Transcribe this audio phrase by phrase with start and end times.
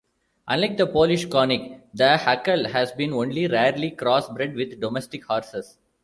[0.47, 5.77] Unlike the Polish Konik, the Hucul has been only rarely cross-bred with domestic horses.